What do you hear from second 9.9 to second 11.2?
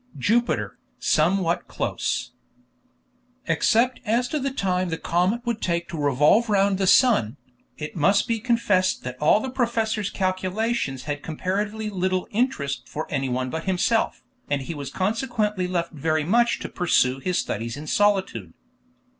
calculations